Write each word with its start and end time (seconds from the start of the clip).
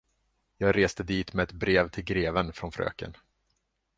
Jag 0.57 0.75
reste 0.77 1.03
dit 1.03 1.33
med 1.33 1.43
ett 1.43 1.51
brev 1.51 1.89
till 1.89 2.03
greven 2.03 2.53
från 2.53 2.71
fröken. 2.71 3.17